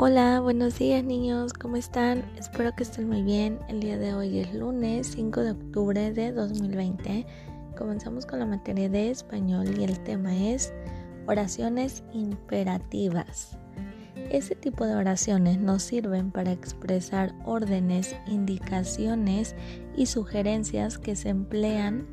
[0.00, 2.22] Hola, buenos días niños, ¿cómo están?
[2.38, 3.58] Espero que estén muy bien.
[3.66, 7.26] El día de hoy es lunes 5 de octubre de 2020.
[7.76, 10.72] Comenzamos con la materia de español y el tema es
[11.26, 13.58] oraciones imperativas.
[14.30, 19.56] Este tipo de oraciones nos sirven para expresar órdenes, indicaciones
[19.96, 22.06] y sugerencias que se emplean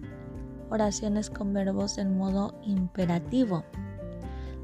[0.72, 3.64] oraciones con verbos en modo imperativo.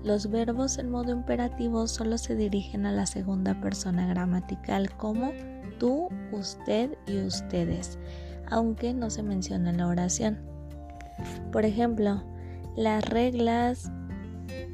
[0.03, 5.31] Los verbos en modo imperativo solo se dirigen a la segunda persona gramatical como
[5.77, 7.99] tú, usted y ustedes,
[8.49, 10.39] aunque no se menciona en la oración.
[11.51, 12.23] Por ejemplo,
[12.75, 13.91] las reglas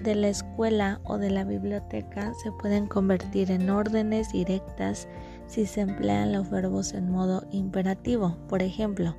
[0.01, 5.09] de la escuela o de la biblioteca se pueden convertir en órdenes directas
[5.47, 8.37] si se emplean los verbos en modo imperativo.
[8.47, 9.15] Por ejemplo,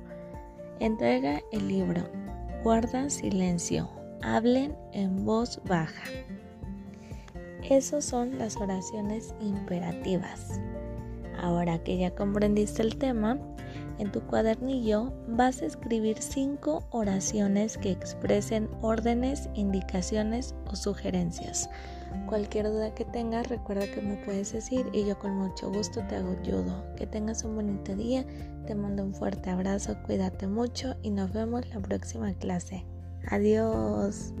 [0.79, 2.03] entrega el libro,
[2.63, 3.89] guarda silencio,
[4.21, 6.03] hablen en voz baja.
[7.69, 10.59] Esas son las oraciones imperativas.
[11.37, 13.37] Ahora que ya comprendiste el tema,
[13.99, 21.69] en tu cuadernillo vas a escribir cinco oraciones que expresen órdenes, indicaciones o sugerencias.
[22.27, 26.15] Cualquier duda que tengas, recuerda que me puedes decir y yo con mucho gusto te
[26.15, 26.83] ayudo.
[26.95, 28.25] Que tengas un bonito día,
[28.65, 32.85] te mando un fuerte abrazo, cuídate mucho y nos vemos la próxima clase.
[33.27, 34.33] Adiós.